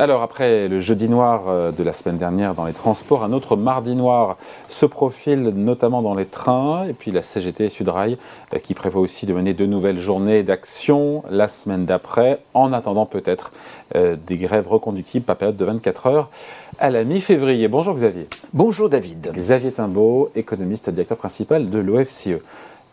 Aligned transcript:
Alors 0.00 0.22
après 0.22 0.66
le 0.66 0.80
jeudi 0.80 1.10
noir 1.10 1.42
euh, 1.48 1.72
de 1.72 1.82
la 1.82 1.92
semaine 1.92 2.16
dernière 2.16 2.54
dans 2.54 2.64
les 2.64 2.72
transports, 2.72 3.22
un 3.22 3.34
autre 3.34 3.54
mardi 3.54 3.94
noir 3.94 4.38
se 4.70 4.86
profile 4.86 5.42
notamment 5.54 6.00
dans 6.00 6.14
les 6.14 6.24
trains 6.24 6.86
et 6.88 6.94
puis 6.94 7.10
la 7.10 7.20
CGT 7.20 7.68
Sudrail 7.68 8.16
euh, 8.54 8.58
qui 8.60 8.72
prévoit 8.72 9.02
aussi 9.02 9.26
de 9.26 9.34
mener 9.34 9.52
de 9.52 9.66
nouvelles 9.66 10.00
journées 10.00 10.42
d'action 10.42 11.22
la 11.28 11.48
semaine 11.48 11.84
d'après 11.84 12.40
en 12.54 12.72
attendant 12.72 13.04
peut-être 13.04 13.52
euh, 13.94 14.16
des 14.26 14.38
grèves 14.38 14.68
reconductibles 14.68 15.26
par 15.26 15.36
période 15.36 15.58
de 15.58 15.66
24 15.66 16.06
heures 16.06 16.30
à 16.78 16.88
la 16.88 17.04
mi-février. 17.04 17.68
Bonjour 17.68 17.94
Xavier. 17.94 18.26
Bonjour 18.54 18.88
David. 18.88 19.30
Xavier 19.34 19.70
Timbaud, 19.70 20.30
économiste, 20.34 20.88
directeur 20.88 21.18
principal 21.18 21.68
de 21.68 21.78
l'OFCE. 21.78 22.40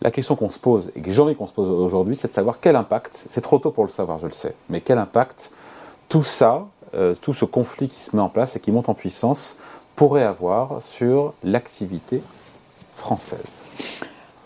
La 0.02 0.10
question 0.10 0.36
qu'on 0.36 0.50
se 0.50 0.58
pose 0.58 0.90
et 0.94 1.00
que 1.00 1.10
j'ai 1.10 1.22
envie 1.22 1.36
qu'on 1.36 1.46
se 1.46 1.54
pose 1.54 1.70
aujourd'hui, 1.70 2.16
c'est 2.16 2.28
de 2.28 2.34
savoir 2.34 2.60
quel 2.60 2.76
impact, 2.76 3.24
c'est 3.30 3.40
trop 3.40 3.58
tôt 3.58 3.70
pour 3.70 3.84
le 3.84 3.90
savoir, 3.90 4.18
je 4.18 4.26
le 4.26 4.32
sais, 4.32 4.54
mais 4.68 4.82
quel 4.82 4.98
impact 4.98 5.50
tout 6.08 6.22
ça, 6.22 6.66
euh, 6.94 7.14
tout 7.20 7.34
ce 7.34 7.44
conflit 7.44 7.88
qui 7.88 8.00
se 8.00 8.16
met 8.16 8.22
en 8.22 8.28
place 8.28 8.56
et 8.56 8.60
qui 8.60 8.72
monte 8.72 8.88
en 8.88 8.94
puissance 8.94 9.56
pourrait 9.96 10.22
avoir 10.22 10.80
sur 10.80 11.34
l'activité 11.42 12.22
française 12.94 13.62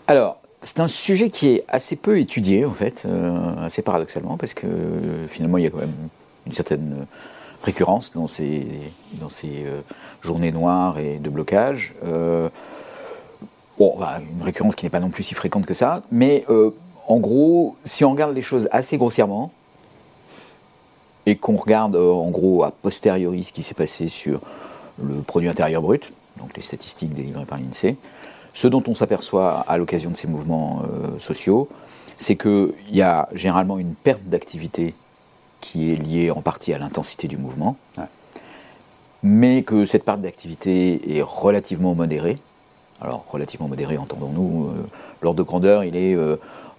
Alors, 0.07 0.37
c'est 0.61 0.79
un 0.79 0.87
sujet 0.87 1.29
qui 1.29 1.49
est 1.49 1.65
assez 1.67 1.95
peu 1.95 2.19
étudié, 2.19 2.65
en 2.65 2.71
fait, 2.71 3.03
euh, 3.05 3.65
assez 3.65 3.81
paradoxalement, 3.81 4.37
parce 4.37 4.53
que 4.53 4.67
finalement, 5.27 5.57
il 5.57 5.63
y 5.63 5.67
a 5.67 5.69
quand 5.69 5.77
même 5.77 6.09
une 6.45 6.53
certaine 6.53 7.05
récurrence 7.61 8.11
dans 8.11 8.27
ces, 8.27 8.67
dans 9.13 9.29
ces 9.29 9.63
euh, 9.65 9.81
journées 10.21 10.51
noires 10.51 10.99
et 10.99 11.19
de 11.19 11.29
blocage. 11.29 11.93
bon, 13.77 13.95
bah, 13.99 14.19
une 14.19 14.43
récurrence 14.43 14.75
qui 14.75 14.85
n'est 14.85 14.89
pas 14.89 14.99
non 14.99 15.09
plus 15.09 15.23
si 15.23 15.35
fréquente 15.35 15.65
que 15.65 15.73
ça, 15.73 16.03
mais 16.11 16.45
en 17.07 17.17
gros, 17.19 17.75
si 17.85 18.03
on 18.05 18.11
regarde 18.11 18.33
les 18.33 18.41
choses 18.41 18.67
assez 18.71 18.97
grossièrement, 18.97 19.51
et 21.25 21.35
qu'on 21.35 21.55
regarde 21.55 21.95
euh, 21.95 22.11
en 22.11 22.29
gros 22.29 22.63
a 22.63 22.71
posteriori 22.71 23.43
ce 23.43 23.53
qui 23.53 23.63
s'est 23.63 23.73
passé 23.73 24.07
sur 24.07 24.41
le 25.01 25.21
produit 25.21 25.49
intérieur 25.49 25.81
brut, 25.81 26.13
donc 26.37 26.55
les 26.55 26.61
statistiques 26.61 27.13
délivrées 27.13 27.45
par 27.45 27.57
l'INSEE, 27.57 27.95
ce 28.53 28.67
dont 28.67 28.83
on 28.87 28.95
s'aperçoit 28.95 29.65
à 29.67 29.77
l'occasion 29.77 30.11
de 30.11 30.17
ces 30.17 30.27
mouvements 30.27 30.83
euh, 30.83 31.17
sociaux, 31.19 31.67
c'est 32.17 32.35
qu'il 32.35 32.73
y 32.91 33.01
a 33.01 33.27
généralement 33.33 33.79
une 33.79 33.95
perte 33.95 34.23
d'activité 34.23 34.93
qui 35.61 35.91
est 35.91 35.95
liée 35.95 36.29
en 36.29 36.41
partie 36.41 36.73
à 36.73 36.77
l'intensité 36.77 37.27
du 37.27 37.37
mouvement, 37.37 37.77
mais 39.23 39.63
que 39.63 39.85
cette 39.85 40.03
perte 40.03 40.21
d'activité 40.21 41.17
est 41.17 41.21
relativement 41.21 41.95
modérée. 41.95 42.35
Alors, 43.01 43.25
relativement 43.29 43.67
modérée, 43.67 43.97
entendons-nous, 43.97 44.67
euh, 44.67 44.89
l'ordre 45.21 45.39
de 45.39 45.43
grandeur, 45.43 45.83
il 45.83 45.95
est 45.95 46.15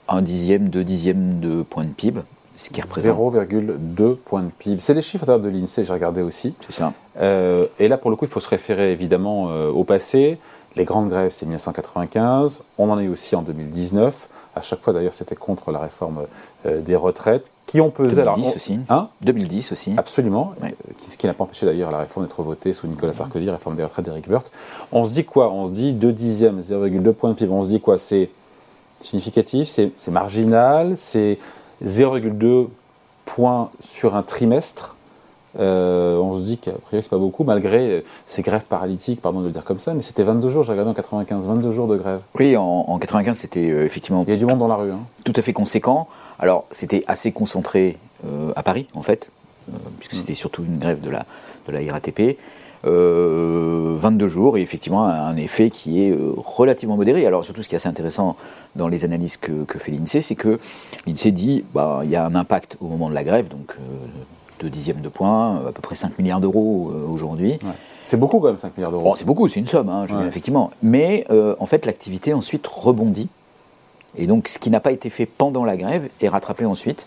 un 0.08 0.22
dixième, 0.22 0.68
deux 0.68 0.84
dixièmes 0.84 1.40
de 1.40 1.62
point 1.62 1.84
de 1.84 1.94
PIB, 1.94 2.20
ce 2.56 2.70
qui 2.70 2.80
représente 2.80 3.34
0,2 3.34 4.16
points 4.16 4.42
de 4.42 4.50
PIB. 4.50 4.80
C'est 4.80 4.94
les 4.94 5.02
chiffres 5.02 5.26
de 5.26 5.48
l'INSEE, 5.48 5.84
j'ai 5.84 5.92
regardé 5.92 6.22
aussi. 6.22 6.54
C'est 6.66 6.74
ça. 6.74 6.92
Euh, 7.20 7.66
et 7.78 7.88
là, 7.88 7.98
pour 7.98 8.10
le 8.10 8.16
coup, 8.16 8.24
il 8.24 8.30
faut 8.30 8.40
se 8.40 8.48
référer 8.48 8.92
évidemment 8.92 9.50
euh, 9.50 9.70
au 9.70 9.84
passé. 9.84 10.38
Les 10.76 10.84
grandes 10.84 11.08
grèves, 11.08 11.30
c'est 11.30 11.46
1995. 11.46 12.60
On 12.78 12.90
en 12.90 12.98
a 12.98 13.02
eu 13.02 13.08
aussi 13.08 13.36
en 13.36 13.42
2019. 13.42 14.28
À 14.56 14.62
chaque 14.62 14.82
fois, 14.82 14.92
d'ailleurs, 14.92 15.14
c'était 15.14 15.34
contre 15.34 15.72
la 15.72 15.80
réforme 15.80 16.26
euh, 16.66 16.80
des 16.80 16.96
retraites, 16.96 17.50
qui 17.66 17.80
ont 17.80 17.90
pesé. 17.90 18.22
2010 18.22 18.56
aussi. 18.56 18.78
Hein? 18.88 19.08
2010 19.22 19.72
aussi. 19.72 19.94
Absolument. 19.96 20.52
ce 21.08 21.16
qui 21.16 21.26
n'a 21.26 21.34
pas 21.34 21.44
empêché 21.44 21.66
d'ailleurs 21.66 21.90
la 21.90 21.98
réforme 21.98 22.26
d'être 22.26 22.42
votée 22.42 22.72
sous 22.72 22.86
Nicolas 22.86 23.12
Sarkozy, 23.12 23.46
la 23.46 23.54
réforme 23.54 23.74
des 23.74 23.84
retraites 23.84 24.04
d'Éric 24.04 24.28
Woerth. 24.28 24.52
On 24.92 25.04
se 25.04 25.10
dit 25.10 25.24
quoi? 25.24 25.50
On 25.50 25.66
se 25.66 25.70
dit 25.72 25.92
2 25.92 26.12
dixièmes, 26.12 26.60
0,2 26.60 27.12
points 27.12 27.30
de 27.30 27.34
PIB. 27.34 27.52
On 27.52 27.62
se 27.62 27.68
dit 27.68 27.80
quoi? 27.80 27.98
C'est 27.98 28.30
significatif, 29.00 29.68
c'est 29.68 30.10
marginal, 30.10 30.96
c'est 30.96 31.38
0,2 31.82 32.68
points 33.24 33.70
sur 33.80 34.14
un 34.14 34.22
trimestre. 34.22 34.96
Euh, 35.58 36.16
on 36.18 36.36
se 36.36 36.42
dit 36.42 36.58
qu'à 36.58 36.72
priori 36.72 37.02
c'est 37.02 37.10
pas 37.10 37.18
beaucoup, 37.18 37.44
malgré 37.44 38.04
ces 38.26 38.42
grèves 38.42 38.64
paralytiques, 38.64 39.20
pardon 39.20 39.40
de 39.40 39.46
le 39.46 39.52
dire 39.52 39.64
comme 39.64 39.78
ça, 39.78 39.94
mais 39.94 40.02
c'était 40.02 40.24
22 40.24 40.50
jours, 40.50 40.64
j'ai 40.64 40.72
regardé 40.72 40.90
en 40.90 40.94
95, 40.94 41.46
22 41.46 41.70
jours 41.70 41.86
de 41.86 41.96
grève. 41.96 42.20
Oui, 42.38 42.56
en, 42.56 42.98
95 42.98 43.36
c'était 43.36 43.70
euh, 43.70 43.84
effectivement... 43.84 44.24
Il 44.26 44.30
y 44.30 44.34
a 44.34 44.36
du 44.36 44.46
monde 44.46 44.58
dans 44.58 44.68
la 44.68 44.74
rue. 44.74 44.90
Hein. 44.90 45.00
Tout 45.24 45.32
à 45.36 45.42
fait 45.42 45.52
conséquent. 45.52 46.08
Alors 46.40 46.64
c'était 46.72 47.04
assez 47.06 47.30
concentré 47.30 47.98
euh, 48.26 48.52
à 48.56 48.62
Paris 48.64 48.88
en 48.94 49.02
fait, 49.02 49.30
puisque 49.98 50.14
c'était 50.14 50.34
surtout 50.34 50.64
une 50.64 50.78
grève 50.78 51.00
de 51.00 51.10
la, 51.10 51.24
de 51.68 51.72
la 51.72 51.92
RATP. 51.92 52.36
22 54.04 54.24
euh, 54.24 54.28
jours 54.28 54.58
et 54.58 54.60
effectivement 54.60 55.04
un 55.06 55.36
effet 55.36 55.70
qui 55.70 56.04
est 56.04 56.10
euh, 56.10 56.32
relativement 56.36 56.96
modéré. 56.96 57.26
Alors 57.26 57.44
surtout 57.44 57.62
ce 57.62 57.68
qui 57.68 57.74
est 57.74 57.76
assez 57.76 57.88
intéressant 57.88 58.36
dans 58.76 58.88
les 58.88 59.04
analyses 59.04 59.36
que, 59.36 59.64
fait 59.78 59.92
l'INSEE, 59.92 60.20
c'est 60.20 60.34
que 60.34 60.60
l'INSEE 61.06 61.32
dit 61.32 61.64
bah, 61.74 62.00
il 62.04 62.10
y 62.10 62.16
a 62.16 62.24
un 62.24 62.34
impact 62.34 62.76
au 62.80 62.86
moment 62.86 63.08
de 63.08 63.14
la 63.14 63.24
grève, 63.24 63.48
donc 63.48 63.72
euh, 63.72 64.06
de 64.60 64.68
dixième 64.68 65.00
de 65.00 65.08
point, 65.08 65.56
à 65.66 65.72
peu 65.72 65.82
près 65.82 65.94
5 65.94 66.18
milliards 66.18 66.40
d'euros 66.40 66.92
aujourd'hui. 67.10 67.58
C'est 68.04 68.16
beaucoup 68.16 68.38
quand 68.38 68.48
même 68.48 68.56
5 68.56 68.76
milliards 68.76 68.92
d'euros. 68.92 69.16
c'est 69.16 69.24
beaucoup, 69.24 69.48
c'est 69.48 69.58
une 69.58 69.66
somme, 69.66 69.88
hein, 69.88 70.06
effectivement. 70.28 70.70
Mais 70.82 71.26
en 71.58 71.66
fait 71.66 71.84
l'activité 71.86 72.32
ensuite 72.32 72.66
rebondit. 72.66 73.28
Et 74.16 74.26
donc 74.26 74.46
ce 74.46 74.60
qui 74.60 74.70
n'a 74.70 74.80
pas 74.80 74.92
été 74.92 75.10
fait 75.10 75.26
pendant 75.26 75.64
la 75.64 75.76
grève 75.76 76.08
est 76.20 76.28
rattrapé 76.28 76.64
ensuite. 76.64 77.06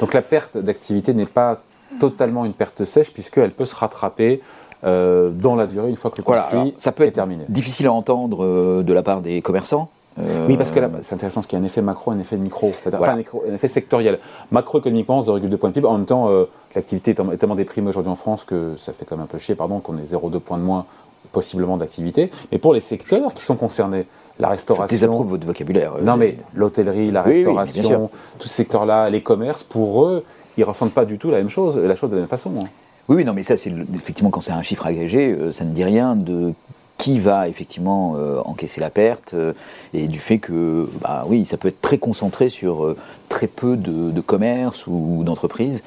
Donc 0.00 0.12
la 0.12 0.22
perte 0.22 0.58
d'activité 0.58 1.14
n'est 1.14 1.24
pas 1.24 1.62
totalement 2.00 2.44
une 2.44 2.52
perte 2.52 2.84
sèche 2.84 3.12
puisqu'elle 3.12 3.52
peut 3.52 3.66
se 3.66 3.76
rattraper 3.76 4.42
euh, 4.84 5.30
dans 5.30 5.56
la 5.56 5.66
durée 5.66 5.90
une 5.90 5.96
fois 5.96 6.10
que 6.10 6.18
le 6.18 6.22
conflit 6.22 6.74
ça 6.78 6.92
peut 6.92 7.04
être 7.04 7.14
terminé. 7.14 7.44
Difficile 7.48 7.86
à 7.86 7.92
entendre 7.92 8.44
euh, 8.44 8.82
de 8.82 8.92
la 8.92 9.02
part 9.02 9.22
des 9.22 9.42
commerçants. 9.42 9.88
Euh, 10.20 10.46
oui, 10.48 10.56
parce 10.56 10.72
que 10.72 10.80
là, 10.80 10.90
c'est 11.02 11.14
intéressant, 11.14 11.40
parce 11.40 11.46
qu'il 11.46 11.56
y 11.56 11.60
a 11.60 11.62
un 11.62 11.66
effet 11.66 11.80
macro, 11.80 12.10
un 12.10 12.18
effet 12.18 12.36
micro, 12.36 12.68
enfin, 12.68 13.16
un, 13.16 13.54
effet 13.54 13.68
sectoriel. 13.68 14.18
Macroéconomiquement, 14.50 15.20
0,2 15.20 15.56
points 15.56 15.68
de 15.68 15.74
PIB. 15.74 15.86
En 15.86 15.96
même 15.96 16.06
temps, 16.06 16.28
l'activité 16.74 17.12
est 17.12 17.36
tellement 17.36 17.54
déprimée 17.54 17.88
aujourd'hui 17.88 18.10
en 18.10 18.16
France 18.16 18.42
que 18.42 18.74
ça 18.76 18.92
fait 18.92 19.04
quand 19.04 19.16
même 19.16 19.24
un 19.24 19.28
peu 19.28 19.38
chier, 19.38 19.54
pardon, 19.54 19.78
qu'on 19.78 19.96
ait 19.96 20.02
0,2 20.02 20.40
points 20.40 20.58
de 20.58 20.64
moins 20.64 20.86
possiblement 21.30 21.76
d'activité. 21.76 22.32
Mais 22.50 22.58
pour 22.58 22.74
les 22.74 22.80
secteurs 22.80 23.32
qui 23.32 23.44
sont 23.44 23.54
concernés, 23.54 24.06
la 24.40 24.48
restauration. 24.48 24.86
Je 24.86 24.90
désapprouve 24.90 25.28
votre 25.28 25.46
vocabulaire. 25.46 25.94
non, 26.02 26.16
mais 26.16 26.38
l'hôtellerie, 26.54 27.10
la 27.10 27.22
restauration, 27.22 28.10
tous 28.38 28.48
ces 28.48 28.54
secteurs-là, 28.54 29.10
les 29.10 29.22
commerces, 29.22 29.62
pour 29.62 30.04
eux, 30.04 30.24
ils 30.56 30.62
ne 30.62 30.66
ressentent 30.66 30.94
pas 30.94 31.04
du 31.04 31.18
tout 31.18 31.30
la 31.30 31.38
même 31.38 31.50
chose, 31.50 31.76
la 31.78 31.94
chose 31.94 32.10
de 32.10 32.16
la 32.16 32.22
même 32.22 32.28
façon. 32.28 32.52
Hein. 32.60 32.66
Oui, 33.08 33.24
non, 33.24 33.32
mais 33.32 33.42
ça, 33.42 33.56
c'est 33.56 33.72
effectivement 33.94 34.30
quand 34.30 34.42
c'est 34.42 34.52
un 34.52 34.62
chiffre 34.62 34.86
agrégé, 34.86 35.32
euh, 35.32 35.50
ça 35.50 35.64
ne 35.64 35.72
dit 35.72 35.84
rien 35.84 36.14
de 36.14 36.52
qui 36.98 37.20
va 37.20 37.48
effectivement 37.48 38.16
euh, 38.16 38.40
encaisser 38.44 38.80
la 38.80 38.90
perte 38.90 39.32
euh, 39.32 39.54
et 39.94 40.08
du 40.08 40.18
fait 40.18 40.38
que, 40.38 40.86
bah 41.00 41.24
oui, 41.26 41.46
ça 41.46 41.56
peut 41.56 41.68
être 41.68 41.80
très 41.80 41.96
concentré 41.96 42.50
sur 42.50 42.94
très 43.30 43.46
peu 43.46 43.76
de, 43.76 44.20
commerces 44.20 44.86
ou, 44.86 45.22
d'entreprises 45.24 45.84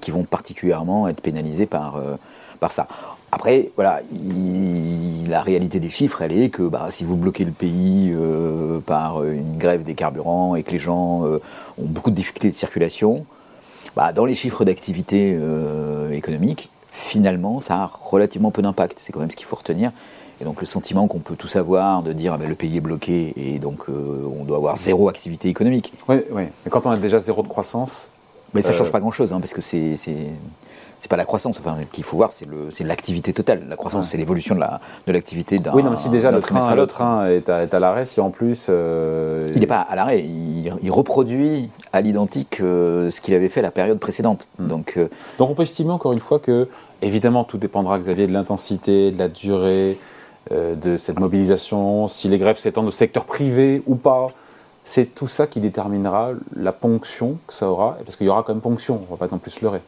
qui 0.00 0.10
vont 0.10 0.24
particulièrement 0.24 1.06
être 1.06 1.20
pénalisés 1.20 1.66
par, 1.66 2.02
par 2.58 2.72
ça. 2.72 2.88
Après, 3.30 3.70
voilà, 3.76 4.00
la 5.28 5.42
réalité 5.42 5.78
des 5.78 5.90
chiffres, 5.90 6.22
elle 6.22 6.32
est 6.32 6.48
que 6.48 6.62
bah, 6.62 6.86
si 6.90 7.04
vous 7.04 7.16
bloquez 7.16 7.44
le 7.44 7.52
pays 7.52 8.14
par 8.86 9.22
une 9.22 9.58
grève 9.58 9.82
des 9.82 9.94
carburants 9.94 10.54
et 10.54 10.62
que 10.62 10.72
les 10.72 10.78
gens 10.78 11.22
ont 11.24 11.40
beaucoup 11.78 12.10
de 12.10 12.16
difficultés 12.16 12.50
de 12.50 12.56
circulation, 12.56 13.26
bah, 13.96 14.12
dans 14.12 14.24
les 14.24 14.34
chiffres 14.34 14.64
d'activité 14.64 15.36
euh, 15.40 16.10
économique, 16.10 16.70
finalement, 16.90 17.60
ça 17.60 17.74
a 17.74 17.90
relativement 17.92 18.50
peu 18.50 18.62
d'impact. 18.62 18.98
C'est 18.98 19.12
quand 19.12 19.20
même 19.20 19.30
ce 19.30 19.36
qu'il 19.36 19.46
faut 19.46 19.56
retenir. 19.56 19.92
Et 20.40 20.44
donc 20.44 20.60
le 20.60 20.66
sentiment 20.66 21.06
qu'on 21.06 21.20
peut 21.20 21.36
tous 21.36 21.54
avoir 21.56 22.02
de 22.02 22.12
dire 22.12 22.32
ah 22.32 22.38
ben, 22.38 22.48
le 22.48 22.56
pays 22.56 22.76
est 22.76 22.80
bloqué 22.80 23.32
et 23.36 23.60
donc 23.60 23.88
euh, 23.88 24.28
on 24.36 24.44
doit 24.44 24.56
avoir 24.56 24.76
zéro 24.76 25.08
activité 25.08 25.48
économique. 25.48 25.92
Oui, 26.08 26.16
oui. 26.32 26.42
Mais 26.64 26.70
quand 26.70 26.86
on 26.86 26.90
a 26.90 26.96
déjà 26.96 27.20
zéro 27.20 27.42
de 27.42 27.48
croissance. 27.48 28.10
Mais 28.52 28.60
ça 28.60 28.70
ne 28.70 28.74
change 28.74 28.88
euh, 28.88 28.92
pas 28.92 29.00
grand-chose, 29.00 29.32
hein, 29.32 29.40
parce 29.40 29.52
que 29.52 29.60
c'est 29.60 29.96
c'est 31.04 31.10
pas 31.10 31.16
la 31.16 31.26
croissance. 31.26 31.60
Enfin, 31.60 31.76
qu'il 31.92 32.02
faut 32.02 32.16
voir, 32.16 32.32
c'est 32.32 32.84
l'activité 32.84 33.34
totale. 33.34 33.66
La 33.68 33.76
croissance, 33.76 34.08
c'est 34.08 34.16
l'évolution 34.16 34.54
de 34.54 35.12
l'activité 35.12 35.56
la, 35.56 35.60
de 35.60 35.64
d'un. 35.64 35.74
Oui, 35.74 35.82
non, 35.82 35.90
mais 35.90 35.96
si 35.96 36.08
déjà 36.08 36.30
le 36.30 36.40
train, 36.40 36.74
le 36.74 36.86
train 36.86 37.28
est 37.28 37.48
à, 37.50 37.78
l'arrêt, 37.78 38.06
si 38.06 38.20
en 38.20 38.30
plus. 38.30 38.68
Euh, 38.70 39.44
il 39.54 39.60
n'est 39.60 39.66
pas 39.66 39.80
à 39.80 39.94
l'arrêt, 39.96 40.24
il, 40.24 40.53
reproduit 40.88 41.70
à 41.92 42.00
l'identique 42.00 42.58
euh, 42.60 43.10
ce 43.10 43.20
qu'il 43.20 43.34
avait 43.34 43.48
fait 43.48 43.62
la 43.62 43.70
période 43.70 43.98
précédente. 43.98 44.48
Hmm. 44.58 44.68
Donc, 44.68 44.94
euh, 44.96 45.08
Donc 45.38 45.50
on 45.50 45.54
peut 45.54 45.62
estimer 45.62 45.90
encore 45.90 46.12
une 46.12 46.20
fois 46.20 46.38
que, 46.38 46.68
évidemment, 47.02 47.44
tout 47.44 47.58
dépendra, 47.58 47.98
Xavier, 47.98 48.26
de 48.26 48.32
l'intensité, 48.32 49.10
de 49.10 49.18
la 49.18 49.28
durée 49.28 49.98
de 50.50 50.98
cette 50.98 51.18
mobilisation, 51.18 52.06
si 52.06 52.28
les 52.28 52.36
grèves 52.36 52.58
s'étendent 52.58 52.88
au 52.88 52.90
secteur 52.90 53.24
privé 53.24 53.82
ou 53.86 53.94
pas. 53.94 54.26
C'est 54.84 55.14
tout 55.14 55.26
ça 55.26 55.46
qui 55.46 55.58
déterminera 55.58 56.32
la 56.54 56.72
ponction 56.72 57.38
que 57.46 57.54
ça 57.54 57.70
aura, 57.70 57.96
parce 58.04 58.16
qu'il 58.16 58.26
y 58.26 58.28
aura 58.28 58.42
quand 58.42 58.52
même 58.52 58.60
ponction, 58.60 58.96
on 58.96 59.14
ne 59.14 59.18
va 59.18 59.26
pas 59.26 59.32
non 59.32 59.38
plus 59.38 59.52
se 59.52 59.64
leurrer 59.64 59.80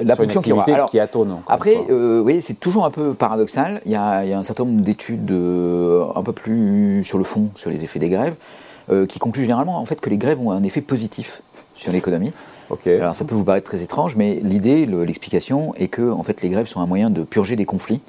la 0.00 0.16
ponction 0.16 0.40
qui 0.40 0.52
aura. 0.52 0.64
Alors, 0.64 0.90
qui 0.90 1.00
atone, 1.00 1.36
après, 1.46 1.76
euh, 1.90 2.20
oui, 2.20 2.40
c'est 2.40 2.58
toujours 2.58 2.84
un 2.84 2.90
peu 2.90 3.14
paradoxal. 3.14 3.80
Il 3.84 3.92
y 3.92 3.96
a, 3.96 4.18
un 4.20 4.42
certain 4.42 4.64
nombre 4.64 4.82
d'études 4.82 5.30
euh, 5.30 6.06
un 6.14 6.22
peu 6.22 6.32
plus 6.32 7.04
sur 7.04 7.18
le 7.18 7.24
fond, 7.24 7.50
sur 7.54 7.70
les 7.70 7.84
effets 7.84 7.98
des 7.98 8.08
grèves, 8.08 8.34
euh, 8.90 9.06
qui 9.06 9.18
concluent 9.18 9.42
généralement 9.42 9.78
en 9.78 9.84
fait 9.86 10.00
que 10.00 10.10
les 10.10 10.18
grèves 10.18 10.40
ont 10.40 10.50
un 10.50 10.62
effet 10.62 10.80
positif 10.80 11.42
sur 11.74 11.92
l'économie. 11.92 12.32
Alors 12.86 13.14
ça 13.14 13.24
peut 13.24 13.34
vous 13.34 13.44
paraître 13.44 13.66
très 13.66 13.82
étrange, 13.82 14.16
mais 14.16 14.40
l'idée, 14.42 14.86
l'explication 14.86 15.74
est 15.74 15.88
que 15.88 16.10
en 16.10 16.22
fait 16.22 16.42
les 16.42 16.48
grèves 16.48 16.66
sont 16.66 16.80
un 16.80 16.86
moyen 16.86 17.10
de 17.10 17.22
purger 17.22 17.54
des 17.56 17.64
conflits 17.64 18.00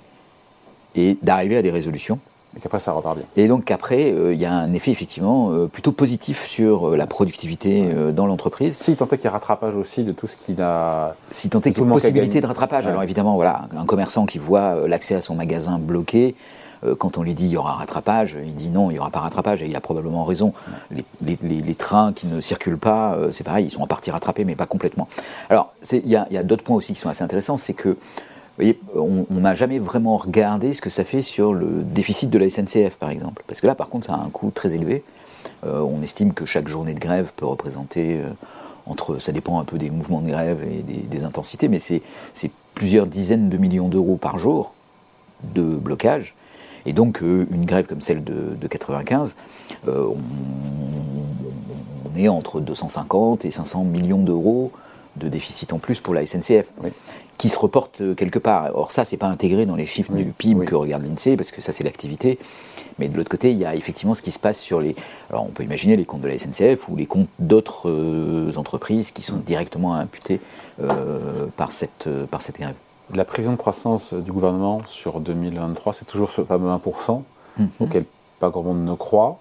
et 0.95 1.17
d'arriver 1.21 1.57
à 1.57 1.61
des 1.61 1.71
résolutions. 1.71 2.19
Et 2.55 2.59
qu'après, 2.59 2.79
ça 2.79 2.91
repart 2.91 3.17
bien. 3.17 3.25
Et 3.35 3.47
donc 3.47 3.69
après, 3.69 4.11
euh, 4.11 4.33
il 4.33 4.41
y 4.41 4.45
a 4.45 4.51
un 4.51 4.73
effet 4.73 4.89
effectivement 4.89 5.51
euh, 5.51 5.67
plutôt 5.67 5.91
positif 5.91 6.47
sur 6.47 6.89
euh, 6.89 6.97
la 6.97 7.05
productivité 7.05 7.93
dans 8.13 8.25
l'entreprise. 8.25 8.75
Si 8.75 8.95
tant 8.95 9.05
est 9.05 9.17
qu'il 9.17 9.25
y 9.25 9.27
a 9.27 9.31
rattrapage 9.31 9.75
aussi 9.75 10.03
de 10.03 10.11
tout 10.11 10.25
ce 10.25 10.35
qu'il 10.35 10.59
a. 10.61 11.15
Si 11.29 11.49
tant 11.49 11.59
est 11.59 11.71
qu'il 11.71 11.83
y 11.83 11.87
a 11.87 11.91
possibilité 11.91 12.41
de 12.41 12.47
rattrapage. 12.47 12.85
Ouais. 12.85 12.91
Alors 12.91 13.03
évidemment, 13.03 13.35
voilà, 13.35 13.67
un 13.77 13.85
commerçant 13.85 14.25
qui 14.25 14.39
voit 14.39 14.87
l'accès 14.87 15.13
à 15.13 15.21
son 15.21 15.35
magasin 15.35 15.77
bloqué, 15.77 16.35
quand 16.97 17.17
on 17.17 17.23
lui 17.23 17.33
dit 17.33 17.45
il 17.45 17.51
y 17.51 17.57
aura 17.57 17.73
rattrapage, 17.73 18.37
il 18.43 18.55
dit 18.55 18.69
non, 18.69 18.89
il 18.89 18.93
n'y 18.93 18.99
aura 18.99 19.09
pas 19.09 19.19
rattrapage, 19.19 19.63
et 19.63 19.67
il 19.67 19.75
a 19.75 19.81
probablement 19.81 20.25
raison. 20.25 20.53
Les, 20.91 21.75
trains 21.75 22.13
qui 22.13 22.27
ne 22.27 22.41
circulent 22.41 22.77
pas, 22.77 23.13
euh, 23.13 23.31
c'est 23.31 23.43
pareil, 23.43 23.65
ils 23.65 23.69
sont 23.69 23.81
en 23.81 23.87
partie 23.87 24.11
rattrapés, 24.11 24.45
mais 24.45 24.55
pas 24.55 24.65
complètement. 24.65 25.07
Alors, 25.49 25.73
il 25.91 26.07
y 26.07 26.15
a, 26.15 26.43
d'autres 26.43 26.63
points 26.63 26.75
aussi 26.75 26.93
qui 26.93 26.99
sont 26.99 27.09
assez 27.09 27.23
intéressants, 27.23 27.57
c'est 27.57 27.73
que, 27.73 27.89
vous 27.89 27.97
voyez, 28.57 28.79
on 28.95 29.25
n'a 29.29 29.53
jamais 29.53 29.77
vraiment 29.79 30.17
regardé 30.17 30.73
ce 30.73 30.81
que 30.81 30.89
ça 30.89 31.03
fait 31.03 31.21
sur 31.21 31.53
le 31.53 31.83
déficit 31.83 32.29
de 32.29 32.37
la 32.39 32.49
SNCF, 32.49 32.95
par 32.95 33.11
exemple. 33.11 33.43
Parce 33.45 33.61
que 33.61 33.67
là, 33.67 33.75
par 33.75 33.89
contre, 33.89 34.07
ça 34.07 34.13
a 34.13 34.17
un 34.17 34.29
coût 34.29 34.51
très 34.51 34.73
élevé. 34.73 35.03
Euh, 35.65 35.79
on 35.81 36.01
estime 36.01 36.33
que 36.33 36.45
chaque 36.45 36.67
journée 36.67 36.93
de 36.93 36.99
grève 36.99 37.31
peut 37.35 37.45
représenter 37.45 38.19
euh, 38.19 38.29
entre, 38.85 39.19
ça 39.19 39.31
dépend 39.31 39.59
un 39.59 39.63
peu 39.63 39.77
des 39.77 39.89
mouvements 39.89 40.21
de 40.21 40.29
grève 40.29 40.63
et 40.63 40.81
des, 40.81 41.23
intensités, 41.23 41.67
mais 41.67 41.79
c'est 41.79 42.01
plusieurs 42.73 43.07
dizaines 43.07 43.49
de 43.49 43.57
millions 43.57 43.89
d'euros 43.89 44.17
par 44.17 44.39
jour 44.39 44.73
de 45.53 45.63
blocage. 45.63 46.35
Et 46.85 46.93
donc, 46.93 47.21
euh, 47.21 47.45
une 47.51 47.65
grève 47.65 47.85
comme 47.87 48.01
celle 48.01 48.23
de, 48.23 48.55
de 48.59 48.67
95, 48.67 49.35
euh, 49.87 50.05
on, 50.07 50.17
on 52.13 52.17
est 52.17 52.27
entre 52.27 52.59
250 52.59 53.45
et 53.45 53.51
500 53.51 53.83
millions 53.83 54.21
d'euros 54.21 54.71
de 55.17 55.29
déficit 55.29 55.73
en 55.73 55.79
plus 55.79 55.99
pour 55.99 56.13
la 56.13 56.25
SNCF, 56.25 56.71
Oui. 56.83 56.89
qui 57.39 57.49
se 57.49 57.57
reporte 57.57 58.01
euh, 58.01 58.13
quelque 58.13 58.37
part. 58.39 58.69
Or, 58.75 58.91
ça, 58.91 59.03
c'est 59.03 59.17
pas 59.17 59.27
intégré 59.27 59.65
dans 59.65 59.75
les 59.75 59.85
chiffres 59.87 60.11
Oui, 60.13 60.23
du 60.25 60.31
PIB 60.31 60.59
oui. 60.61 60.65
que 60.67 60.75
regarde 60.75 61.03
l'INSEE, 61.03 61.35
parce 61.35 61.51
que 61.51 61.59
ça, 61.59 61.71
c'est 61.71 61.83
l'activité. 61.83 62.37
Mais 62.99 63.07
de 63.07 63.17
l'autre 63.17 63.29
côté, 63.29 63.51
il 63.51 63.57
y 63.57 63.65
a 63.65 63.75
effectivement 63.75 64.13
ce 64.13 64.21
qui 64.21 64.31
se 64.31 64.39
passe 64.39 64.59
sur 64.59 64.79
les. 64.79 64.95
Alors, 65.29 65.43
on 65.45 65.49
peut 65.49 65.63
imaginer 65.63 65.95
les 65.95 66.05
comptes 66.05 66.21
de 66.21 66.27
la 66.27 66.37
SNCF 66.37 66.87
ou 66.89 66.95
les 66.95 67.05
comptes 67.07 67.29
d'autres 67.39 67.89
euh, 67.89 68.51
entreprises 68.57 69.11
qui 69.11 69.21
sont 69.23 69.37
directement 69.37 69.95
imputés 69.95 70.39
euh, 70.81 71.47
par, 71.57 71.71
cette, 71.71 72.05
euh, 72.07 72.25
par 72.25 72.41
cette 72.41 72.59
grève. 72.59 72.75
La 73.13 73.23
prévision 73.25 73.53
de 73.53 73.57
croissance 73.57 74.13
du 74.13 74.31
gouvernement 74.31 74.81
sur 74.87 75.19
2023, 75.19 75.93
c'est 75.93 76.05
toujours 76.05 76.29
ce 76.31 76.43
fameux 76.43 76.69
1%, 76.69 77.23
Mhm. 77.57 77.69
auquel 77.79 78.05
pas 78.39 78.49
grand 78.49 78.63
monde 78.63 78.83
ne 78.85 78.93
croit. 78.95 79.37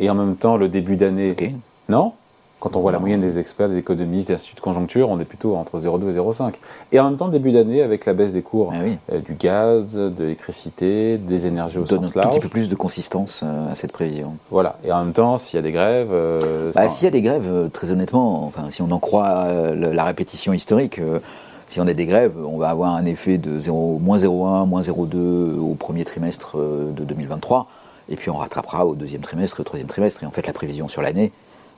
Et 0.00 0.10
en 0.10 0.14
même 0.14 0.36
temps, 0.36 0.56
le 0.56 0.68
début 0.68 0.96
d'année. 0.96 1.32
Ok. 1.32 1.50
Non 1.88 2.12
Quand 2.60 2.76
on 2.76 2.80
voit 2.80 2.92
la 2.92 2.98
moyenne 2.98 3.20
des 3.20 3.38
experts, 3.38 3.68
des 3.68 3.76
économistes, 3.76 4.28
des 4.28 4.34
instituts 4.34 4.54
de 4.56 4.60
conjoncture, 4.60 5.10
on 5.10 5.20
est 5.20 5.26
plutôt 5.26 5.54
entre 5.54 5.78
0,2 5.78 6.08
et 6.08 6.12
0,5. 6.14 6.54
Et 6.92 6.98
en 6.98 7.04
même 7.04 7.16
temps, 7.18 7.26
le 7.26 7.32
début 7.32 7.52
d'année, 7.52 7.82
avec 7.82 8.06
la 8.06 8.14
baisse 8.14 8.32
des 8.32 8.40
cours 8.40 8.72
Ah 8.74 8.78
oui. 8.82 8.96
euh, 9.12 9.20
du 9.20 9.34
gaz, 9.34 9.94
de 9.94 10.22
l'électricité, 10.22 11.18
des 11.18 11.46
énergies 11.46 11.76
au 11.78 11.82
donne 11.84 11.98
un 11.98 12.02
sens 12.04 12.12
tout 12.12 12.18
petit 12.20 12.26
large. 12.26 12.40
peu 12.40 12.48
plus 12.48 12.68
de 12.70 12.74
consistance 12.74 13.42
euh, 13.44 13.70
à 13.70 13.74
cette 13.74 13.92
prévision. 13.92 14.36
Voilà. 14.50 14.78
Et 14.82 14.90
en 14.92 15.04
même 15.04 15.12
temps, 15.12 15.36
s'il 15.36 15.56
y 15.56 15.58
a 15.58 15.62
des 15.62 15.72
grèves. 15.72 16.08
euh, 16.10 16.72
Bah, 16.74 16.88
S'il 16.88 17.04
y 17.04 17.08
a 17.08 17.10
des 17.10 17.20
grèves, 17.22 17.46
euh, 17.48 17.68
très 17.68 17.90
honnêtement, 17.90 18.44
enfin, 18.46 18.70
si 18.70 18.80
on 18.80 18.90
en 18.90 18.98
croit 18.98 19.46
la 19.74 20.04
répétition 20.04 20.54
historique, 20.54 21.00
si 21.74 21.80
on 21.80 21.88
a 21.88 21.92
des 21.92 22.06
grèves, 22.06 22.36
on 22.38 22.56
va 22.56 22.68
avoir 22.70 22.94
un 22.94 23.04
effet 23.04 23.36
de 23.36 23.58
0, 23.58 23.98
moins 23.98 24.16
0,1, 24.18 24.64
moins 24.68 24.80
0,2 24.82 25.58
au 25.58 25.74
premier 25.74 26.04
trimestre 26.04 26.56
euh, 26.56 26.92
de 26.92 27.02
2023, 27.02 27.66
et 28.08 28.14
puis 28.14 28.30
on 28.30 28.36
rattrapera 28.36 28.86
au 28.86 28.94
deuxième 28.94 29.22
trimestre, 29.22 29.58
au 29.58 29.64
troisième 29.64 29.88
trimestre, 29.88 30.22
et 30.22 30.26
en 30.26 30.30
fait 30.30 30.46
la 30.46 30.52
prévision 30.52 30.86
sur 30.86 31.02
l'année 31.02 31.32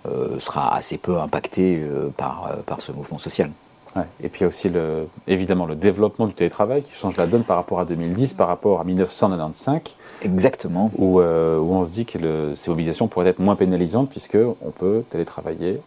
euh, 0.07 0.39
sera 0.39 0.75
assez 0.77 0.99
peu 0.99 1.19
impactée 1.19 1.81
euh, 1.83 2.11
par, 2.15 2.51
euh, 2.51 2.57
par 2.67 2.83
ce 2.83 2.93
mouvement 2.93 3.17
social. 3.17 3.51
Ouais. 3.97 4.03
Et 4.23 4.29
puis 4.29 4.41
il 4.41 4.43
y 4.43 4.45
a 4.45 4.49
aussi 4.49 4.69
le, 4.69 5.07
évidemment 5.29 5.65
le 5.65 5.77
développement 5.77 6.27
du 6.27 6.35
télétravail 6.35 6.83
qui 6.83 6.93
change 6.93 7.17
la 7.17 7.27
donne 7.27 7.45
par 7.45 7.57
rapport 7.57 7.81
à 7.81 7.87
2010, 7.87 8.35
par 8.35 8.49
rapport 8.49 8.79
à 8.81 8.85
1995, 8.85 9.81
Exactement. 10.21 10.91
où, 10.99 11.21
où 11.23 11.23
on 11.23 11.87
se 11.87 11.91
dit 11.91 12.05
que 12.05 12.19
le- 12.19 12.55
ces 12.55 12.71
obligations 12.71 13.09
pourraient 13.09 13.29
être 13.31 13.39
moins 13.39 13.57
pénalisantes 13.57 14.11
puisque 14.11 14.37
on 14.63 14.71
peut 14.73 15.05
télétravailler. 15.09 15.81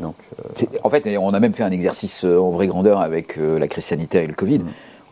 Donc, 0.00 0.14
euh, 0.38 0.66
En 0.84 0.90
fait, 0.90 1.08
on 1.20 1.32
a 1.34 1.40
même 1.40 1.52
fait 1.54 1.62
un 1.64 1.70
exercice 1.70 2.24
euh, 2.24 2.38
en 2.38 2.50
vraie 2.50 2.66
grandeur 2.66 3.00
avec 3.00 3.38
euh, 3.38 3.58
la 3.58 3.68
crise 3.68 3.84
sanitaire 3.84 4.22
et 4.22 4.26
le 4.26 4.34
Covid, 4.34 4.60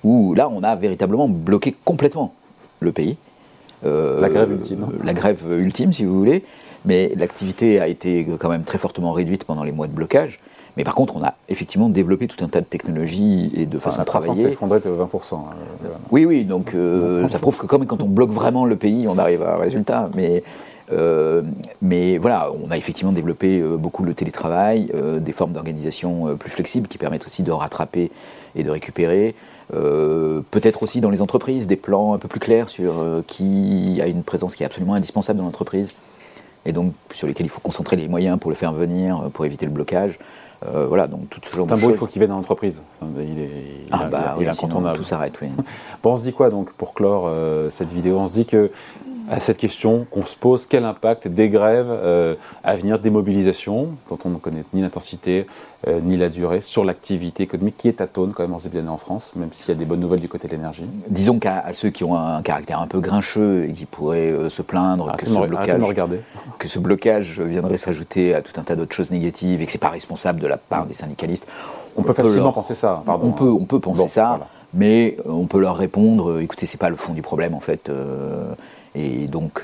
où 0.04 0.34
là, 0.34 0.48
on 0.50 0.62
a 0.62 0.76
véritablement 0.76 1.28
bloqué 1.28 1.74
complètement 1.84 2.34
le 2.80 2.92
pays. 2.92 3.16
Euh, 3.84 4.20
La 4.20 4.28
grève 4.28 4.52
ultime, 4.52 4.84
hein. 4.84 4.92
La 5.04 5.14
grève 5.14 5.44
ultime, 5.50 5.92
si 5.92 6.04
vous 6.04 6.18
voulez. 6.18 6.44
Mais 6.84 7.12
l'activité 7.16 7.80
a 7.80 7.88
été 7.88 8.26
quand 8.38 8.48
même 8.48 8.62
très 8.62 8.78
fortement 8.78 9.12
réduite 9.12 9.44
pendant 9.44 9.64
les 9.64 9.72
mois 9.72 9.86
de 9.88 9.92
blocage. 9.92 10.40
Mais 10.76 10.84
par 10.84 10.94
contre, 10.94 11.16
on 11.16 11.24
a 11.24 11.34
effectivement 11.48 11.88
développé 11.88 12.28
tout 12.28 12.44
un 12.44 12.48
tas 12.48 12.60
de 12.60 12.66
technologies 12.66 13.50
et 13.56 13.64
de 13.66 13.78
façons 13.78 13.98
la 13.98 14.04
de 14.04 14.08
travailler. 14.08 14.48
effondrée 14.48 14.78
de 14.80 14.90
20%. 14.90 15.34
hein, 15.36 15.42
euh, 15.84 15.88
Oui, 16.10 16.26
oui, 16.26 16.44
donc 16.44 16.74
euh, 16.74 17.26
ça 17.28 17.38
prouve 17.38 17.58
que 17.58 17.66
comme 17.66 17.86
quand 17.86 18.02
on 18.02 18.08
bloque 18.08 18.30
vraiment 18.30 18.66
le 18.66 18.76
pays, 18.76 19.08
on 19.08 19.16
arrive 19.18 19.42
à 19.42 19.54
un 19.54 19.56
résultat. 19.56 20.10
Mais, 20.14 20.42
mais 21.82 22.18
voilà, 22.18 22.50
on 22.52 22.70
a 22.70 22.76
effectivement 22.76 23.12
développé 23.12 23.60
euh, 23.60 23.76
beaucoup 23.76 24.02
le 24.04 24.14
télétravail, 24.14 24.90
euh, 24.94 25.18
des 25.18 25.32
formes 25.32 25.52
d'organisation 25.52 26.28
euh, 26.28 26.34
plus 26.34 26.50
flexibles 26.50 26.88
qui 26.88 26.98
permettent 26.98 27.26
aussi 27.26 27.42
de 27.42 27.50
rattraper 27.52 28.10
et 28.54 28.62
de 28.62 28.70
récupérer. 28.70 29.34
Euh, 29.74 30.40
Peut-être 30.52 30.82
aussi 30.84 31.00
dans 31.00 31.10
les 31.10 31.22
entreprises, 31.22 31.66
des 31.66 31.76
plans 31.76 32.12
un 32.14 32.18
peu 32.18 32.28
plus 32.28 32.40
clairs 32.40 32.68
sur 32.68 33.00
euh, 33.00 33.22
qui 33.26 33.98
a 34.00 34.06
une 34.06 34.22
présence 34.22 34.54
qui 34.56 34.62
est 34.62 34.66
absolument 34.66 34.94
indispensable 34.94 35.38
dans 35.40 35.44
l'entreprise 35.46 35.92
et 36.64 36.72
donc 36.72 36.92
sur 37.12 37.26
lesquels 37.26 37.46
il 37.46 37.50
faut 37.50 37.60
concentrer 37.60 37.96
les 37.96 38.08
moyens 38.08 38.38
pour 38.38 38.50
le 38.50 38.56
faire 38.56 38.72
venir, 38.72 39.22
euh, 39.24 39.28
pour 39.28 39.44
éviter 39.44 39.66
le 39.66 39.72
blocage. 39.72 40.18
Euh, 40.66 40.86
voilà, 40.86 41.06
donc 41.06 41.28
tout 41.28 41.40
ce 41.42 41.54
genre 41.54 41.66
de 41.66 41.70
Timbo, 41.74 41.88
il 41.88 41.90
choses. 41.90 41.98
faut 41.98 42.06
qu'il 42.06 42.18
vienne 42.20 42.30
dans 42.30 42.36
l'entreprise. 42.36 42.80
Il 43.02 43.38
est, 43.40 43.50
il 43.86 43.88
Ah 43.90 44.04
bah 44.10 44.34
il 44.36 44.44
oui, 44.44 44.48
incontournable. 44.48 44.96
tout 44.96 45.04
s'arrête, 45.04 45.34
oui. 45.42 45.48
Bon, 46.02 46.12
on 46.14 46.16
se 46.16 46.22
dit 46.22 46.32
quoi 46.32 46.48
donc 46.48 46.72
pour 46.72 46.94
clore 46.94 47.24
euh, 47.26 47.68
cette 47.70 47.92
vidéo? 47.92 48.18
On 48.18 48.26
se 48.26 48.32
dit 48.32 48.46
que 48.46 48.70
à 49.28 49.40
cette 49.40 49.58
question 49.58 50.06
qu'on 50.10 50.24
se 50.24 50.36
pose, 50.36 50.66
quel 50.66 50.84
impact 50.84 51.28
des 51.28 51.48
grèves 51.48 51.88
euh, 51.90 52.34
à 52.62 52.76
venir, 52.76 52.98
des 52.98 53.10
mobilisations, 53.10 53.88
dont 54.08 54.18
on 54.24 54.30
ne 54.30 54.36
connaît 54.38 54.64
ni 54.72 54.82
l'intensité 54.82 55.46
euh, 55.86 56.00
ni 56.00 56.16
la 56.16 56.28
durée, 56.28 56.60
sur 56.60 56.84
l'activité 56.84 57.42
économique 57.42 57.76
qui 57.76 57.88
est 57.88 57.94
tâtonne 57.94 58.32
quand 58.32 58.42
même 58.42 58.54
en 58.54 58.58
bien 58.70 58.88
en 58.88 58.96
France, 58.96 59.34
même 59.36 59.50
s'il 59.52 59.68
y 59.68 59.72
a 59.72 59.78
des 59.78 59.84
bonnes 59.84 60.00
nouvelles 60.00 60.20
du 60.20 60.28
côté 60.28 60.48
de 60.48 60.52
l'énergie? 60.52 60.86
Disons 61.08 61.38
qu'à 61.38 61.60
à 61.60 61.72
ceux 61.72 61.90
qui 61.90 62.04
ont 62.04 62.16
un 62.16 62.42
caractère 62.42 62.80
un 62.80 62.86
peu 62.86 63.00
grincheux 63.00 63.64
et 63.68 63.72
qui 63.72 63.84
pourraient 63.84 64.30
euh, 64.30 64.48
se 64.48 64.62
plaindre 64.62 65.16
que, 65.16 65.26
ce 65.26 65.40
blocage, 65.40 65.94
que 66.58 66.68
ce 66.68 66.78
blocage 66.78 67.40
viendrait 67.40 67.76
s'ajouter 67.76 68.34
à 68.34 68.42
tout 68.42 68.52
un 68.60 68.62
tas 68.62 68.76
d'autres 68.76 68.94
choses 68.94 69.10
négatives 69.10 69.60
et 69.62 69.66
que 69.66 69.72
c'est 69.72 69.78
pas 69.78 69.88
responsable 69.90 70.40
de 70.40 70.46
la 70.46 70.56
part 70.56 70.86
des 70.86 70.94
syndicalistes, 70.94 71.46
On 71.96 72.02
peut 72.02 72.12
facilement 72.12 72.44
leur- 72.44 72.54
penser 72.54 72.74
ça. 72.74 73.02
Pardon, 73.04 73.28
on 73.28 73.32
peut, 73.32 73.50
on 73.50 73.64
peut 73.64 73.80
penser 73.80 74.02
Bon, 74.02 74.08
ça, 74.08 74.26
voilà. 74.28 74.46
Mais 74.76 75.16
euh, 75.26 75.30
on 75.30 75.46
peut 75.46 75.58
leur 75.58 75.76
répondre 75.76 76.30
euh, 76.30 76.42
écoutez, 76.42 76.66
c'est 76.66 76.78
pas 76.78 76.90
le 76.90 76.96
fond 76.96 77.14
du 77.14 77.22
problème 77.22 77.54
en 77.54 77.60
fait. 77.60 77.88
euh, 77.88 78.54
et 78.94 79.26
donc, 79.26 79.60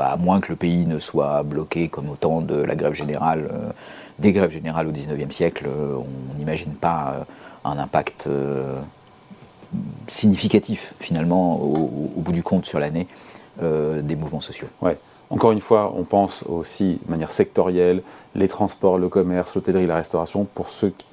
à 0.00 0.16
moins 0.16 0.40
que 0.40 0.48
le 0.48 0.56
pays 0.56 0.86
ne 0.86 0.98
soit 0.98 1.42
bloqué 1.42 1.88
comme 1.88 2.08
au 2.08 2.16
temps 2.16 2.40
de 2.40 2.54
la 2.54 2.76
grève 2.76 2.94
générale, 2.94 3.74
des 4.18 4.32
grèves 4.32 4.52
générales 4.52 4.88
au 4.88 4.90
19e 4.90 5.30
siècle, 5.30 5.66
on 5.68 6.38
n'imagine 6.38 6.72
pas 6.72 7.26
un 7.62 7.76
impact 7.76 8.30
significatif 10.06 10.94
finalement 10.98 11.60
au, 11.60 11.90
bout 12.16 12.32
du 12.32 12.42
compte 12.42 12.64
sur 12.64 12.80
l'année 12.80 13.06
des 13.60 14.16
mouvements 14.16 14.40
sociaux. 14.40 14.68
Ouais. 14.80 14.96
Encore 15.28 15.52
une 15.52 15.60
fois, 15.60 15.92
on 15.94 16.04
pense 16.04 16.42
aussi 16.48 17.00
de 17.04 17.10
manière 17.10 17.32
sectorielle, 17.32 18.02
les 18.34 18.48
transports, 18.48 18.96
le 18.96 19.10
commerce, 19.10 19.54
l'hôtellerie, 19.54 19.86
la 19.86 19.96
restauration, 19.96 20.46
pour 20.54 20.70
ceux 20.70 20.88
qui, 20.88 21.04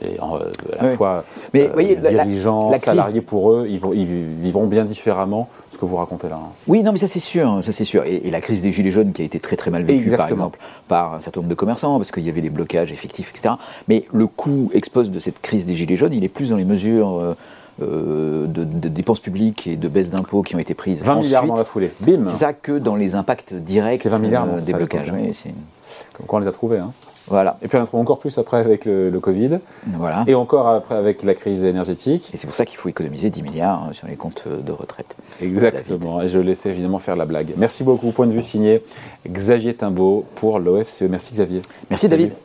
et 0.00 0.20
en, 0.20 0.36
euh, 0.36 0.50
à 0.78 0.84
la 0.86 0.90
fois 0.92 1.24
Mais 1.54 1.64
euh, 1.68 1.70
voyez, 1.72 1.96
les 1.96 2.10
la- 2.12 2.24
dirigeants, 2.24 2.70
la 2.70 2.76
crise- 2.78 2.84
salariés 2.84 3.20
pour 3.22 3.50
eux, 3.52 3.66
ils, 3.68 3.80
vont, 3.80 3.92
ils 3.92 4.06
vivront 4.06 4.66
bien 4.66 4.84
différemment 4.84 5.48
ce 5.70 5.78
que 5.78 5.84
vous 5.84 5.96
racontez 5.96 6.28
là. 6.28 6.36
hein. 6.38 6.50
Oui, 6.68 6.82
non, 6.82 6.92
mais 6.92 6.98
ça 6.98 7.08
c'est 7.08 7.20
sûr, 7.20 7.62
ça 7.62 7.72
c'est 7.72 7.84
sûr. 7.84 8.04
Et, 8.04 8.16
et 8.26 8.30
la 8.30 8.40
crise 8.40 8.60
des 8.62 8.72
gilets 8.72 8.90
jaunes 8.90 9.12
qui 9.12 9.22
a 9.22 9.24
été 9.24 9.40
très 9.40 9.56
très 9.56 9.70
mal 9.70 9.84
vécue, 9.84 10.10
par 10.16 10.28
exemple, 10.28 10.58
par 10.88 11.14
un 11.14 11.20
certain 11.20 11.40
nombre 11.40 11.50
de 11.50 11.54
commerçants, 11.54 11.96
parce 11.98 12.12
qu'il 12.12 12.24
y 12.24 12.28
avait 12.28 12.42
des 12.42 12.50
blocages 12.50 12.92
effectifs, 12.92 13.30
etc. 13.34 13.54
Mais 13.88 14.04
le 14.12 14.26
coût 14.26 14.70
expose 14.74 15.10
de 15.10 15.18
cette 15.18 15.40
crise 15.40 15.64
des 15.66 15.74
gilets 15.74 15.96
jaunes, 15.96 16.12
il 16.12 16.24
est 16.24 16.28
plus 16.28 16.50
dans 16.50 16.56
les 16.56 16.64
mesures 16.64 17.18
euh, 17.18 17.34
euh, 17.82 18.46
de, 18.46 18.64
de 18.64 18.88
dépenses 18.88 19.20
publiques 19.20 19.66
et 19.66 19.76
de 19.76 19.88
baisse 19.88 20.10
d'impôts 20.10 20.42
qui 20.42 20.56
ont 20.56 20.58
été 20.58 20.72
prises 20.74 21.04
20 21.04 21.16
milliards 21.16 21.46
dans 21.46 21.54
la 21.56 21.64
foulée. 21.64 21.90
Bim 22.00 22.24
C'est 22.26 22.36
ça 22.36 22.52
que 22.54 22.72
dans 22.78 22.96
les 22.96 23.14
impacts 23.14 23.52
directs 23.54 24.00
C'est 24.02 24.08
20 24.08 24.18
milliards, 24.18 24.46
non, 24.46 24.56
des 24.56 24.72
blocages. 24.72 25.10
oui, 25.12 25.32
Comme 26.14 26.26
quoi 26.26 26.38
on 26.38 26.42
les 26.42 26.48
a 26.48 26.52
trouvés. 26.52 26.78
Hein. 26.78 26.92
Voilà, 27.28 27.58
Et 27.62 27.68
puis 27.68 27.76
on 27.76 27.82
en 27.82 27.86
trouve 27.86 28.00
encore 28.00 28.18
plus 28.18 28.36
après 28.38 28.58
avec 28.58 28.84
le, 28.84 29.10
le 29.10 29.20
Covid. 29.20 29.58
voilà. 29.86 30.24
Et 30.26 30.34
encore 30.34 30.68
après 30.68 30.94
avec 30.94 31.22
la 31.22 31.34
crise 31.34 31.64
énergétique. 31.64 32.30
Et 32.32 32.36
c'est 32.36 32.46
pour 32.46 32.54
ça 32.54 32.64
qu'il 32.64 32.78
faut 32.78 32.88
économiser 32.88 33.30
10 33.30 33.42
milliards 33.42 33.88
euh, 33.88 33.92
sur 33.92 34.06
les 34.06 34.16
comptes 34.16 34.44
euh, 34.46 34.62
de 34.62 34.72
retraite. 34.72 35.16
Exactement. 35.42 36.22
Et 36.22 36.28
je 36.28 36.38
laissais 36.38 36.70
évidemment 36.70 36.98
faire 36.98 37.16
la 37.16 37.26
blague. 37.26 37.52
Merci 37.56 37.82
beaucoup. 37.84 38.10
Point 38.12 38.26
de 38.26 38.32
vue 38.32 38.42
signé 38.42 38.82
Xavier 39.28 39.74
Timbaud 39.74 40.24
pour 40.36 40.58
l'OFCE. 40.58 41.02
Merci 41.02 41.32
Xavier. 41.32 41.62
Merci 41.90 42.08
Salut. 42.08 42.22
David. 42.24 42.36